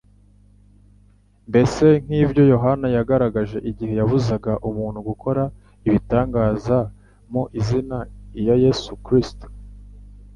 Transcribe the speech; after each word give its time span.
mbese 1.49 1.85
nk'ibyo 2.05 2.43
Yohana 2.53 2.87
yagaragaje 2.97 3.57
igihe 3.71 3.93
yabuzaga 3.99 4.53
umuntu 4.69 4.99
gukora 5.09 5.43
ibitangaza 5.87 6.77
mu 7.31 7.43
izina 7.59 7.97
iya 8.39 8.55
Yesu 8.65 8.91
Kristo; 9.05 9.45